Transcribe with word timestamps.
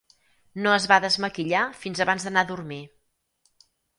No 0.67 0.71
es 0.77 0.87
va 0.91 0.97
desmaquillar 1.03 1.59
fins 1.83 2.03
abans 2.05 2.27
d'anar 2.27 2.45
a 2.45 2.49
dormir. 2.55 2.81